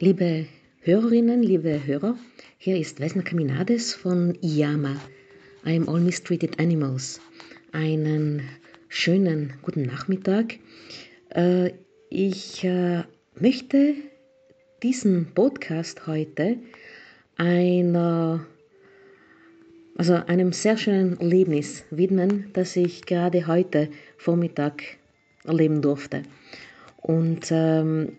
Liebe 0.00 0.46
Hörerinnen, 0.82 1.42
liebe 1.42 1.84
Hörer, 1.84 2.16
hier 2.56 2.78
ist 2.78 3.00
Vesna 3.00 3.22
Caminades 3.22 3.94
von 3.94 4.38
IAMA, 4.40 4.94
I 5.66 5.76
am 5.76 5.88
All 5.88 5.98
Mistreated 5.98 6.60
Animals. 6.60 7.20
Einen 7.72 8.42
schönen 8.88 9.54
guten 9.60 9.82
Nachmittag. 9.82 10.60
Äh, 11.30 11.72
ich 12.10 12.62
äh, 12.62 13.02
möchte 13.40 13.94
diesen 14.84 15.34
Podcast 15.34 16.06
heute 16.06 16.58
einer, 17.36 18.46
also 19.96 20.14
einem 20.14 20.52
sehr 20.52 20.76
schönen 20.76 21.18
Erlebnis 21.18 21.84
widmen, 21.90 22.50
das 22.52 22.76
ich 22.76 23.04
gerade 23.04 23.48
heute 23.48 23.88
Vormittag 24.16 24.80
erleben 25.42 25.82
durfte. 25.82 26.22
Und 26.98 27.48
ähm, 27.50 28.12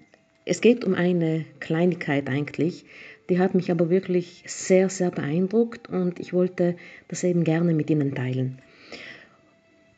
es 0.46 0.62
geht 0.62 0.84
um 0.84 0.94
eine 0.94 1.46
Kleinigkeit 1.60 2.30
eigentlich, 2.30 2.86
die 3.30 3.40
hat 3.40 3.54
mich 3.54 3.70
aber 3.72 3.90
wirklich 3.90 4.44
sehr, 4.48 4.90
sehr 4.90 5.12
beeindruckt 5.12 5.90
und 5.90 6.20
ich 6.20 6.34
wollte 6.34 6.76
das 7.08 7.24
eben 7.24 7.44
gerne 7.44 7.74
mit 7.74 7.90
Ihnen 7.90 8.16
teilen. 8.16 8.60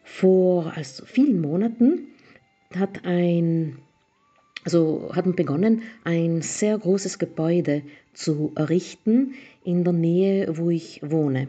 Vor 0.03 0.73
also 0.75 1.05
vielen 1.05 1.39
Monaten 1.39 2.07
hat 2.75 3.05
ein 3.05 3.77
also 4.63 5.11
hatten 5.13 5.35
begonnen, 5.35 5.81
ein 6.03 6.41
sehr 6.41 6.77
großes 6.77 7.19
Gebäude 7.19 7.81
zu 8.13 8.52
errichten 8.55 9.33
in 9.63 9.83
der 9.83 9.94
Nähe, 9.94 10.58
wo 10.58 10.69
ich 10.69 11.02
wohne. 11.03 11.47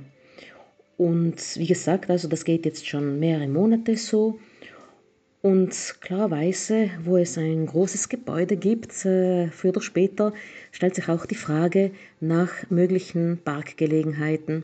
Und 0.97 1.57
wie 1.57 1.67
gesagt, 1.67 2.11
also 2.11 2.29
das 2.29 2.45
geht 2.45 2.65
jetzt 2.65 2.87
schon 2.87 3.19
mehrere 3.19 3.49
Monate 3.49 3.97
so. 3.97 4.39
Und 5.43 5.97
klarerweise, 6.01 6.91
wo 7.05 7.17
es 7.17 7.37
ein 7.37 7.67
großes 7.67 8.09
Gebäude 8.09 8.57
gibt, 8.57 9.05
äh, 9.05 9.49
früher 9.49 9.73
oder 9.73 9.81
später 9.81 10.33
stellt 10.71 10.95
sich 10.95 11.09
auch 11.09 11.27
die 11.27 11.35
Frage 11.35 11.91
nach 12.21 12.71
möglichen 12.71 13.39
Parkgelegenheiten. 13.45 14.63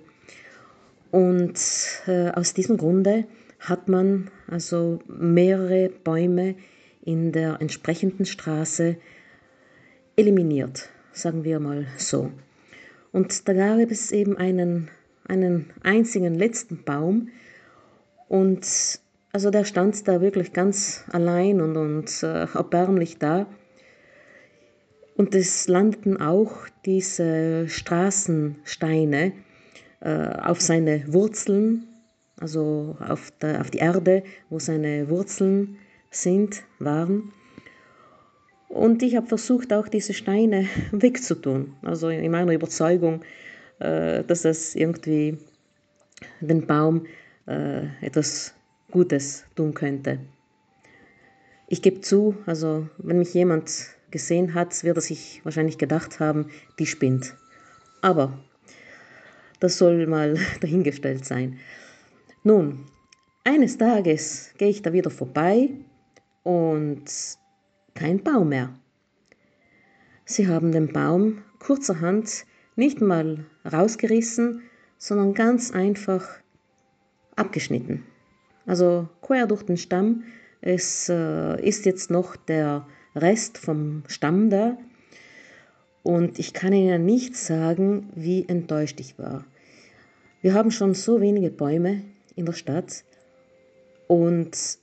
Und 1.10 1.58
äh, 2.06 2.30
aus 2.30 2.54
diesem 2.54 2.76
Grunde 2.76 3.24
hat 3.58 3.88
man 3.88 4.30
also 4.46 5.00
mehrere 5.08 5.88
Bäume 5.88 6.54
in 7.04 7.32
der 7.32 7.60
entsprechenden 7.60 8.24
Straße 8.24 8.98
eliminiert, 10.14 10.90
sagen 11.12 11.42
wir 11.42 11.58
mal 11.58 11.88
so. 11.96 12.30
Und 13.10 13.48
da 13.48 13.52
gab 13.52 13.90
es 13.90 14.12
eben 14.12 14.36
einen, 14.36 14.90
einen 15.26 15.70
einzigen 15.82 16.36
letzten 16.36 16.84
Baum 16.84 17.30
und 18.28 19.00
also 19.38 19.52
der 19.52 19.64
stand 19.64 20.08
da 20.08 20.20
wirklich 20.20 20.52
ganz 20.52 21.04
allein 21.12 21.60
und, 21.60 21.76
und 21.76 22.24
äh, 22.24 22.46
erbärmlich 22.52 23.18
da. 23.18 23.46
Und 25.16 25.32
es 25.36 25.68
landeten 25.68 26.20
auch 26.20 26.66
diese 26.84 27.68
Straßensteine 27.68 29.30
äh, 30.00 30.28
auf 30.42 30.60
seine 30.60 31.04
Wurzeln, 31.12 31.86
also 32.40 32.96
auf, 32.98 33.30
der, 33.40 33.60
auf 33.60 33.70
die 33.70 33.78
Erde, 33.78 34.24
wo 34.50 34.58
seine 34.58 35.08
Wurzeln 35.08 35.76
sind, 36.10 36.64
waren. 36.80 37.32
Und 38.66 39.04
ich 39.04 39.14
habe 39.14 39.28
versucht, 39.28 39.72
auch 39.72 39.86
diese 39.86 40.14
Steine 40.14 40.66
wegzutun. 40.90 41.74
Also 41.82 42.08
in 42.08 42.28
meiner 42.32 42.54
Überzeugung, 42.54 43.22
äh, 43.78 44.24
dass 44.24 44.42
das 44.42 44.74
irgendwie 44.74 45.38
den 46.40 46.66
Baum 46.66 47.06
äh, 47.46 47.86
etwas 48.00 48.57
Gutes 48.90 49.44
tun 49.54 49.74
könnte. 49.74 50.18
Ich 51.66 51.82
gebe 51.82 52.00
zu, 52.00 52.36
also 52.46 52.88
wenn 52.96 53.18
mich 53.18 53.34
jemand 53.34 53.70
gesehen 54.10 54.54
hat, 54.54 54.82
wird 54.82 54.96
er 54.96 55.02
sich 55.02 55.42
wahrscheinlich 55.44 55.76
gedacht 55.76 56.20
haben, 56.20 56.46
die 56.78 56.86
spinnt. 56.86 57.36
Aber 58.00 58.42
das 59.60 59.76
soll 59.76 60.06
mal 60.06 60.38
dahingestellt 60.60 61.26
sein. 61.26 61.58
Nun, 62.42 62.86
eines 63.44 63.76
Tages 63.76 64.54
gehe 64.56 64.70
ich 64.70 64.80
da 64.80 64.94
wieder 64.94 65.10
vorbei 65.10 65.68
und 66.42 67.04
kein 67.94 68.22
Baum 68.22 68.48
mehr. 68.48 68.72
Sie 70.24 70.48
haben 70.48 70.72
den 70.72 70.92
Baum 70.92 71.42
kurzerhand 71.58 72.46
nicht 72.76 73.02
mal 73.02 73.44
rausgerissen, 73.70 74.62
sondern 74.96 75.34
ganz 75.34 75.72
einfach 75.72 76.26
abgeschnitten 77.36 78.04
also 78.68 79.08
quer 79.22 79.46
durch 79.46 79.64
den 79.64 79.78
Stamm. 79.78 80.24
Es 80.60 81.08
äh, 81.08 81.60
ist 81.66 81.86
jetzt 81.86 82.10
noch 82.10 82.36
der 82.36 82.86
Rest 83.16 83.58
vom 83.58 84.04
Stamm 84.06 84.50
da. 84.50 84.76
Und 86.02 86.38
ich 86.38 86.52
kann 86.52 86.72
Ihnen 86.72 87.04
nicht 87.04 87.34
sagen, 87.36 88.10
wie 88.14 88.46
enttäuscht 88.46 89.00
ich 89.00 89.18
war. 89.18 89.44
Wir 90.42 90.54
haben 90.54 90.70
schon 90.70 90.94
so 90.94 91.20
wenige 91.20 91.50
Bäume 91.50 92.02
in 92.36 92.46
der 92.46 92.52
Stadt 92.52 93.04
und 94.06 94.78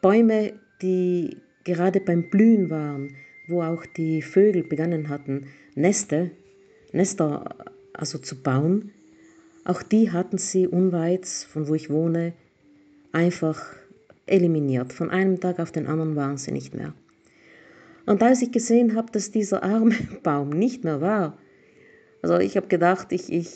Bäume, 0.00 0.52
die 0.80 1.38
gerade 1.64 2.00
beim 2.00 2.30
Blühen 2.30 2.70
waren, 2.70 3.16
wo 3.48 3.62
auch 3.62 3.84
die 3.96 4.22
Vögel 4.22 4.62
begonnen 4.62 5.08
hatten, 5.08 5.46
Neste, 5.74 6.30
Nester 6.92 7.56
also 7.92 8.18
zu 8.18 8.40
bauen, 8.42 8.92
auch 9.68 9.82
die 9.82 10.10
hatten 10.10 10.38
sie 10.38 10.66
unweit 10.66 11.26
von 11.26 11.68
wo 11.68 11.74
ich 11.74 11.90
wohne 11.90 12.32
einfach 13.12 13.76
eliminiert. 14.24 14.94
Von 14.94 15.10
einem 15.10 15.40
Tag 15.40 15.60
auf 15.60 15.70
den 15.70 15.86
anderen 15.86 16.16
waren 16.16 16.38
sie 16.38 16.52
nicht 16.52 16.74
mehr. 16.74 16.94
Und 18.06 18.22
als 18.22 18.40
ich 18.40 18.50
gesehen 18.50 18.96
habe, 18.96 19.12
dass 19.12 19.30
dieser 19.30 19.62
arme 19.62 19.94
Baum 20.22 20.48
nicht 20.48 20.84
mehr 20.84 21.02
war, 21.02 21.36
also 22.22 22.38
ich 22.38 22.56
habe 22.56 22.66
gedacht, 22.66 23.12
ich, 23.12 23.30
ich, 23.30 23.50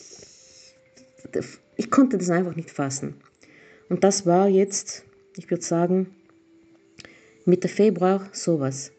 ich 1.77 1.91
konnte 1.91 2.19
das 2.19 2.29
einfach 2.29 2.57
nicht 2.57 2.71
fassen. 2.71 3.15
Und 3.89 4.05
das 4.05 4.27
war 4.27 4.49
jetzt, 4.49 5.05
ich 5.39 5.51
würde 5.51 5.65
sagen, 5.65 6.15
Mitte 7.47 7.69
Februar 7.69 8.29
sowas. 8.33 8.93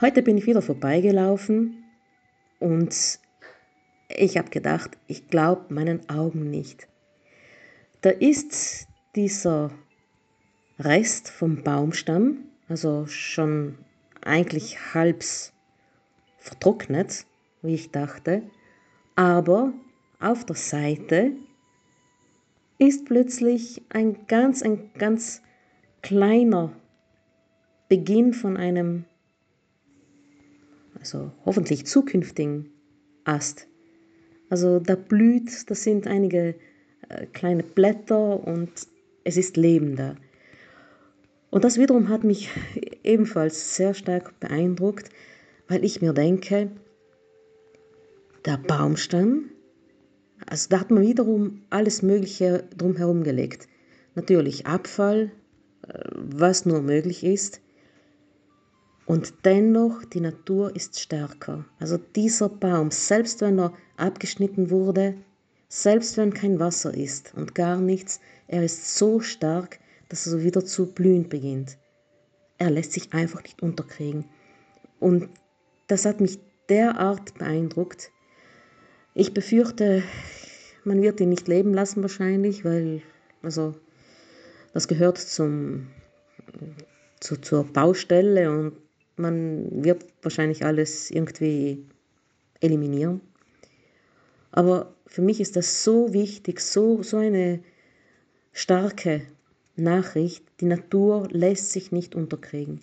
Heute 0.00 0.22
bin 0.22 0.38
ich 0.38 0.46
wieder 0.46 0.62
vorbeigelaufen 0.62 1.82
und 2.60 3.18
ich 4.08 4.36
habe 4.36 4.50
gedacht, 4.50 4.96
ich 5.06 5.28
glaube 5.28 5.72
meinen 5.74 6.08
Augen 6.08 6.50
nicht. 6.50 6.88
Da 8.00 8.10
ist 8.10 8.86
dieser 9.14 9.70
Rest 10.78 11.28
vom 11.28 11.62
Baumstamm, 11.62 12.44
also 12.68 13.06
schon 13.06 13.78
eigentlich 14.20 14.94
halb 14.94 15.24
vertrocknet, 16.38 17.26
wie 17.62 17.74
ich 17.74 17.90
dachte, 17.90 18.42
aber 19.14 19.72
auf 20.20 20.44
der 20.44 20.56
Seite 20.56 21.32
ist 22.78 23.06
plötzlich 23.06 23.82
ein 23.88 24.26
ganz, 24.26 24.62
ein 24.62 24.90
ganz 24.94 25.42
kleiner 26.02 26.72
Beginn 27.88 28.34
von 28.34 28.56
einem, 28.56 29.04
also 30.98 31.32
hoffentlich 31.44 31.86
zukünftigen 31.86 32.70
Ast. 33.24 33.66
Also 34.48 34.78
da 34.78 34.94
blüht, 34.94 35.70
das 35.70 35.82
sind 35.82 36.06
einige 36.06 36.54
äh, 37.08 37.26
kleine 37.32 37.62
Blätter 37.62 38.46
und 38.46 38.70
es 39.24 39.36
ist 39.36 39.56
Leben 39.56 39.96
da. 39.96 40.16
Und 41.50 41.64
das 41.64 41.78
wiederum 41.78 42.08
hat 42.08 42.24
mich 42.24 42.50
ebenfalls 43.02 43.76
sehr 43.76 43.94
stark 43.94 44.38
beeindruckt, 44.40 45.10
weil 45.68 45.84
ich 45.84 46.00
mir 46.00 46.12
denke, 46.12 46.70
der 48.44 48.58
Baumstamm, 48.58 49.50
also 50.46 50.68
da 50.70 50.80
hat 50.80 50.90
man 50.90 51.02
wiederum 51.02 51.62
alles 51.70 52.02
Mögliche 52.02 52.64
drumherum 52.76 53.24
gelegt. 53.24 53.68
Natürlich 54.14 54.66
Abfall, 54.66 55.32
äh, 55.88 55.98
was 56.14 56.66
nur 56.66 56.82
möglich 56.82 57.24
ist, 57.24 57.60
und 59.06 59.34
dennoch, 59.44 60.04
die 60.04 60.20
Natur 60.20 60.74
ist 60.74 60.98
stärker. 60.98 61.64
Also 61.78 61.96
dieser 61.96 62.48
Baum, 62.48 62.90
selbst 62.90 63.40
wenn 63.40 63.60
er 63.60 63.72
abgeschnitten 63.96 64.70
wurde, 64.70 65.14
selbst 65.68 66.16
wenn 66.16 66.34
kein 66.34 66.58
Wasser 66.58 66.92
ist 66.92 67.32
und 67.34 67.54
gar 67.54 67.78
nichts, 67.78 68.20
er 68.48 68.64
ist 68.64 68.96
so 68.96 69.20
stark, 69.20 69.78
dass 70.08 70.26
er 70.26 70.42
wieder 70.42 70.64
zu 70.64 70.86
blühen 70.86 71.28
beginnt. 71.28 71.78
Er 72.58 72.70
lässt 72.70 72.92
sich 72.92 73.12
einfach 73.12 73.42
nicht 73.42 73.62
unterkriegen. 73.62 74.24
Und 74.98 75.28
das 75.86 76.04
hat 76.04 76.20
mich 76.20 76.40
derart 76.68 77.34
beeindruckt. 77.34 78.10
Ich 79.14 79.34
befürchte, 79.34 80.02
man 80.84 81.00
wird 81.00 81.20
ihn 81.20 81.28
nicht 81.28 81.46
leben 81.46 81.74
lassen 81.74 82.02
wahrscheinlich, 82.02 82.64
weil 82.64 83.02
also 83.42 83.74
das 84.72 84.88
gehört 84.88 85.18
zum, 85.18 85.88
zu, 87.20 87.36
zur 87.36 87.64
Baustelle 87.64 88.50
und 88.50 88.85
man 89.16 89.84
wird 89.84 90.04
wahrscheinlich 90.22 90.64
alles 90.64 91.10
irgendwie 91.10 91.84
eliminieren. 92.60 93.20
Aber 94.52 94.94
für 95.06 95.22
mich 95.22 95.40
ist 95.40 95.56
das 95.56 95.84
so 95.84 96.12
wichtig, 96.12 96.60
so, 96.60 97.02
so 97.02 97.18
eine 97.18 97.60
starke 98.52 99.22
Nachricht. 99.76 100.44
Die 100.60 100.66
Natur 100.66 101.28
lässt 101.30 101.72
sich 101.72 101.92
nicht 101.92 102.14
unterkriegen. 102.14 102.80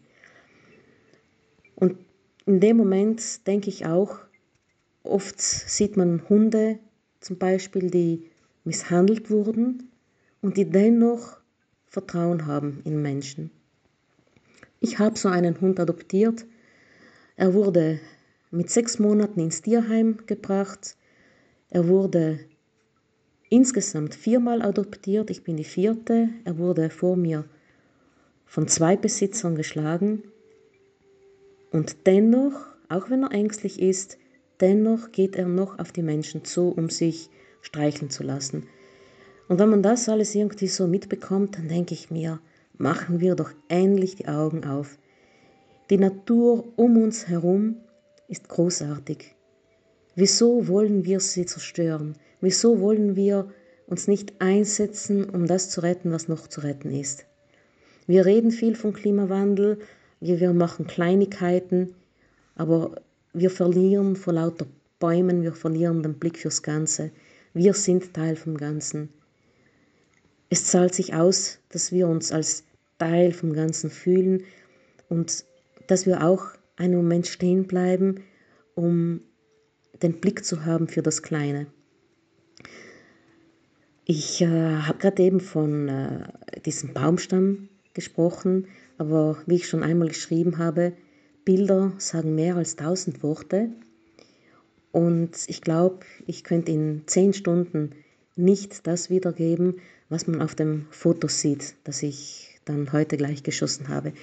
Und 1.76 1.98
in 2.46 2.60
dem 2.60 2.78
Moment 2.78 3.48
denke 3.48 3.70
ich 3.70 3.86
auch, 3.86 4.20
oft 5.04 5.42
sieht 5.42 5.98
man 5.98 6.28
Hunde 6.30 6.80
zum 7.20 7.38
Beispiel, 7.38 7.90
die 7.90 8.30
misshandelt 8.64 9.30
wurden 9.30 9.90
und 10.42 10.58
die 10.58 10.70
dennoch 10.70 11.38
Vertrauen 11.88 12.46
haben 12.46 12.82
in 12.86 13.02
Menschen. 13.02 13.52
Ich 14.86 15.00
habe 15.00 15.18
so 15.18 15.30
einen 15.30 15.62
Hund 15.62 15.80
adoptiert. 15.80 16.46
Er 17.38 17.54
wurde 17.54 18.02
mit 18.52 18.70
sechs 18.70 19.00
Monaten 19.00 19.40
ins 19.40 19.62
Tierheim 19.62 20.18
gebracht. 20.26 20.98
Er 21.70 21.88
wurde 21.88 22.42
insgesamt 23.50 24.14
viermal 24.14 24.62
adoptiert. 24.62 25.30
Ich 25.30 25.46
bin 25.46 25.56
die 25.56 25.64
vierte. 25.64 26.28
Er 26.44 26.58
wurde 26.58 26.90
vor 26.90 27.16
mir 27.16 27.46
von 28.46 28.68
zwei 28.68 28.98
Besitzern 28.98 29.56
geschlagen. 29.56 30.24
Und 31.72 32.06
dennoch, 32.06 32.66
auch 32.90 33.10
wenn 33.10 33.24
er 33.24 33.32
ängstlich 33.32 33.82
ist, 33.82 34.18
dennoch 34.60 35.14
geht 35.14 35.38
er 35.38 35.48
noch 35.48 35.80
auf 35.80 35.94
die 35.94 36.04
Menschen 36.04 36.44
zu, 36.44 36.68
um 36.68 36.90
sich 36.90 37.30
streicheln 37.62 38.10
zu 38.10 38.24
lassen. 38.24 38.68
Und 39.48 39.60
wenn 39.60 39.70
man 39.70 39.82
das 39.82 40.10
alles 40.10 40.36
irgendwie 40.36 40.68
so 40.68 40.88
mitbekommt, 40.88 41.58
dann 41.58 41.70
denke 41.70 41.94
ich 41.94 42.12
mir, 42.12 42.42
machen 42.78 43.20
wir 43.20 43.36
doch 43.36 43.52
endlich 43.68 44.16
die 44.16 44.28
Augen 44.28 44.66
auf. 44.66 44.98
Die 45.90 45.98
Natur 45.98 46.66
um 46.76 46.98
uns 46.98 47.28
herum 47.28 47.78
ist 48.28 48.50
großartig. 48.50 49.36
Wieso 50.16 50.68
wollen 50.68 51.06
wir 51.06 51.20
sie 51.20 51.46
zerstören? 51.46 52.16
Wieso 52.42 52.80
wollen 52.80 53.16
wir 53.16 53.50
uns 53.88 54.08
nicht 54.08 54.42
einsetzen, 54.42 55.30
um 55.30 55.48
das 55.48 55.70
zu 55.70 55.82
retten, 55.82 56.12
was 56.12 56.28
noch 56.28 56.48
zu 56.48 56.62
retten 56.62 56.92
ist? 56.92 57.26
Wir 58.06 58.26
reden 58.26 58.52
viel 58.52 58.76
vom 58.76 58.94
Klimawandel, 58.94 59.80
wir 60.20 60.54
machen 60.54 60.88
Kleinigkeiten, 60.88 61.96
aber 62.56 62.96
wir 63.34 63.50
verlieren 63.50 64.16
vor 64.16 64.34
lauter 64.34 64.68
Bäumen, 65.00 65.42
wir 65.42 65.54
verlieren 65.54 66.04
den 66.04 66.16
Blick 66.16 66.38
fürs 66.38 66.64
Ganze. 66.64 67.12
Wir 67.54 67.74
sind 67.74 68.14
Teil 68.14 68.36
vom 68.36 68.58
Ganzen. 68.58 69.10
Es 70.54 70.66
zahlt 70.66 70.94
sich 70.94 71.16
aus, 71.16 71.58
dass 71.70 71.92
wir 71.92 72.08
uns 72.08 72.32
als 72.32 72.64
Teil 73.00 73.32
vom 73.32 73.54
Ganzen 73.54 73.90
fühlen 73.90 74.44
und 75.10 75.46
dass 75.88 76.06
wir 76.06 76.24
auch 76.24 76.46
einen 76.76 76.96
Moment 76.96 77.26
stehen 77.26 77.66
bleiben, 77.66 78.22
um 78.76 79.22
den 80.04 80.20
Blick 80.20 80.46
zu 80.46 80.64
haben 80.64 80.88
für 80.88 81.02
das 81.02 81.24
Kleine. 81.24 81.66
Ich 84.06 84.42
äh, 84.42 84.46
habe 84.48 85.00
gerade 85.00 85.24
eben 85.24 85.40
von 85.40 85.90
äh, 85.90 86.60
diesem 86.64 86.94
Baumstamm 86.94 87.70
gesprochen 87.96 88.68
aber 89.00 89.42
wie 89.48 89.56
ich 89.56 89.68
schon 89.68 89.82
einmal 89.82 90.10
geschrieben 90.10 90.60
habe, 90.60 90.94
Bilder 91.46 91.94
sagen 91.98 92.36
mehr 92.36 92.58
als 92.58 92.76
tausend 92.76 93.24
Worte. 93.24 93.70
Und 94.92 95.32
ich 95.48 95.62
glaube, 95.62 96.06
ich 96.28 96.44
könnte 96.44 96.72
in 96.72 97.02
zehn 97.08 97.34
Stunden 97.34 97.96
nicht 98.36 98.88
das 98.88 99.10
wiedergeben, 99.10 99.76
was 100.10 100.28
man 100.28 100.42
auf 100.42 100.56
dem 100.56 100.88
Foto 100.92 101.28
sieht, 101.28 101.76
das 101.84 102.04
ich 102.04 102.60
dann 102.66 102.92
heute 102.94 103.18
gleich 103.18 103.44
geschossen 103.44 103.90
habe. 103.90 104.14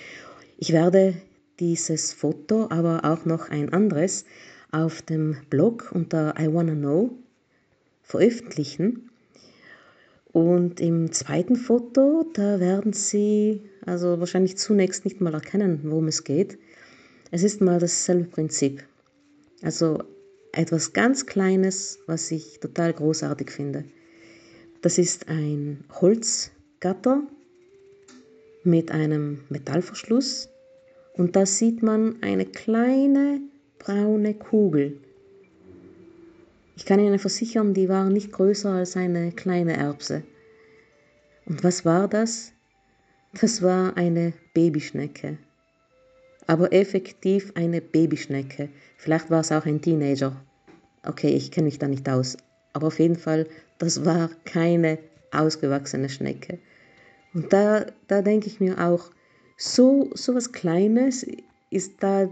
Ich 0.58 0.72
werde 0.72 1.14
dieses 1.58 2.12
Foto, 2.12 2.68
aber 2.70 3.04
auch 3.04 3.24
noch 3.24 3.50
ein 3.50 3.72
anderes 3.72 4.24
auf 4.72 5.02
dem 5.02 5.36
Blog 5.50 5.90
unter 5.92 6.34
I 6.38 6.52
Wanna 6.52 6.74
Know 6.74 7.10
veröffentlichen. 8.02 9.10
Und 10.32 10.80
im 10.80 11.12
zweiten 11.12 11.56
Foto, 11.56 12.24
da 12.34 12.60
werden 12.60 12.92
Sie 12.92 13.62
also 13.84 14.20
wahrscheinlich 14.20 14.56
zunächst 14.56 15.04
nicht 15.04 15.20
mal 15.20 15.34
erkennen, 15.34 15.80
worum 15.84 16.06
es 16.06 16.24
geht. 16.24 16.58
Es 17.30 17.42
ist 17.42 17.60
mal 17.60 17.78
dasselbe 17.80 18.24
Prinzip. 18.24 18.84
Also 19.62 20.02
etwas 20.52 20.92
ganz 20.92 21.26
Kleines, 21.26 21.98
was 22.06 22.30
ich 22.30 22.60
total 22.60 22.92
großartig 22.92 23.50
finde. 23.50 23.84
Das 24.82 24.98
ist 24.98 25.28
ein 25.28 25.84
Holzgatter 26.00 27.22
mit 28.64 28.90
einem 28.90 29.44
Metallverschluss 29.48 30.48
und 31.14 31.36
da 31.36 31.46
sieht 31.46 31.82
man 31.82 32.22
eine 32.22 32.46
kleine 32.46 33.40
braune 33.78 34.34
Kugel. 34.34 35.00
Ich 36.76 36.86
kann 36.86 36.98
Ihnen 36.98 37.18
versichern, 37.18 37.74
die 37.74 37.88
war 37.88 38.08
nicht 38.08 38.32
größer 38.32 38.70
als 38.70 38.96
eine 38.96 39.32
kleine 39.32 39.76
Erbse. 39.76 40.22
Und 41.44 41.62
was 41.62 41.84
war 41.84 42.08
das? 42.08 42.52
Das 43.38 43.60
war 43.60 43.96
eine 43.96 44.32
Babyschnecke. 44.54 45.38
Aber 46.50 46.72
effektiv 46.72 47.52
eine 47.54 47.80
Babyschnecke. 47.80 48.70
Vielleicht 48.96 49.30
war 49.30 49.38
es 49.38 49.52
auch 49.52 49.66
ein 49.66 49.80
Teenager. 49.80 50.34
Okay, 51.06 51.28
ich 51.28 51.52
kenne 51.52 51.66
mich 51.66 51.78
da 51.78 51.86
nicht 51.86 52.08
aus. 52.08 52.36
Aber 52.72 52.88
auf 52.88 52.98
jeden 52.98 53.14
Fall, 53.14 53.46
das 53.78 54.04
war 54.04 54.30
keine 54.44 54.98
ausgewachsene 55.30 56.08
Schnecke. 56.08 56.58
Und 57.34 57.52
da, 57.52 57.86
da 58.08 58.20
denke 58.22 58.48
ich 58.48 58.58
mir 58.58 58.84
auch, 58.84 59.12
so, 59.56 60.10
so 60.14 60.34
was 60.34 60.50
Kleines 60.50 61.24
ist 61.70 62.02
da 62.02 62.28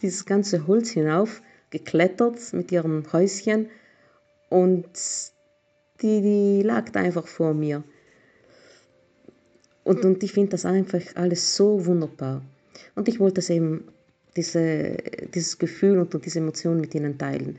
dieses 0.00 0.26
ganze 0.26 0.68
Holz 0.68 0.90
hinauf 0.90 1.42
geklettert 1.70 2.52
mit 2.52 2.70
ihrem 2.70 3.02
Häuschen 3.12 3.68
und 4.48 4.86
die, 6.02 6.22
die 6.22 6.62
lag 6.62 6.90
da 6.90 7.00
einfach 7.00 7.26
vor 7.26 7.52
mir. 7.52 7.82
Und, 9.82 10.04
und 10.04 10.22
ich 10.22 10.34
finde 10.34 10.50
das 10.50 10.64
einfach 10.64 11.02
alles 11.16 11.56
so 11.56 11.84
wunderbar. 11.84 12.42
Und 12.94 13.08
ich 13.08 13.20
wollte 13.20 13.36
das 13.36 13.50
eben, 13.50 13.84
diese, 14.36 14.96
dieses 15.34 15.58
Gefühl 15.58 15.98
und 15.98 16.24
diese 16.24 16.38
Emotion 16.38 16.80
mit 16.80 16.94
Ihnen 16.94 17.18
teilen. 17.18 17.56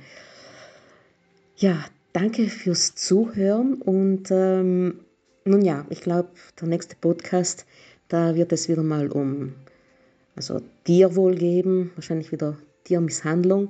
Ja, 1.57 1.83
danke 2.13 2.47
fürs 2.47 2.95
Zuhören 2.95 3.75
und 3.75 4.31
ähm, 4.31 5.01
nun 5.43 5.61
ja, 5.63 5.85
ich 5.89 6.01
glaube, 6.01 6.29
der 6.59 6.67
nächste 6.67 6.95
Podcast, 6.95 7.65
da 8.07 8.35
wird 8.35 8.53
es 8.53 8.69
wieder 8.69 8.83
mal 8.83 9.09
um 9.09 9.53
also 10.35 10.61
Tierwohl 10.85 11.35
geben, 11.35 11.91
wahrscheinlich 11.95 12.31
wieder 12.31 12.57
Tiermisshandlung. 12.85 13.69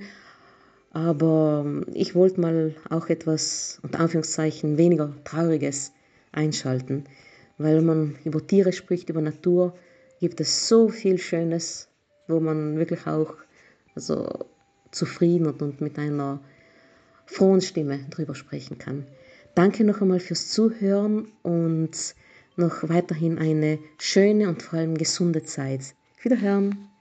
Aber 0.91 1.65
ich 1.93 2.15
wollte 2.15 2.39
mal 2.39 2.75
auch 2.89 3.09
etwas, 3.09 3.79
unter 3.81 3.99
Anführungszeichen, 3.99 4.77
weniger 4.77 5.13
Trauriges 5.23 5.91
einschalten 6.31 7.05
weil 7.61 7.81
man 7.81 8.15
über 8.23 8.45
Tiere 8.45 8.73
spricht, 8.73 9.09
über 9.09 9.21
Natur, 9.21 9.73
gibt 10.21 10.39
es 10.39 10.69
so 10.69 10.87
viel 10.87 11.17
Schönes, 11.17 11.89
wo 12.27 12.39
man 12.39 12.77
wirklich 12.77 13.05
auch 13.07 13.35
also, 13.95 14.29
zufrieden 14.91 15.47
und, 15.47 15.61
und 15.61 15.81
mit 15.81 15.97
einer 15.97 16.39
frohen 17.25 17.61
Stimme 17.61 18.05
drüber 18.09 18.35
sprechen 18.35 18.77
kann. 18.77 19.05
Danke 19.55 19.83
noch 19.83 19.99
einmal 20.01 20.19
fürs 20.19 20.49
Zuhören 20.49 21.31
und 21.41 22.15
noch 22.55 22.87
weiterhin 22.87 23.37
eine 23.39 23.79
schöne 23.97 24.47
und 24.47 24.61
vor 24.61 24.79
allem 24.79 24.97
gesunde 24.97 25.43
Zeit. 25.43 25.95
Wiederhören! 26.21 26.87